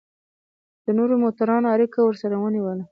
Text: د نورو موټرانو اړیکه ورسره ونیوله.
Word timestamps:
د 0.85 0.87
نورو 0.97 1.13
موټرانو 1.23 1.71
اړیکه 1.75 1.99
ورسره 2.03 2.35
ونیوله. 2.39 2.79